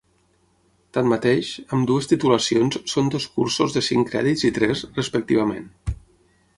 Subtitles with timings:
[0.97, 5.75] Tanmateix, ambdues titulacions són dos cursos de cinc crèdits i tres, respectivament.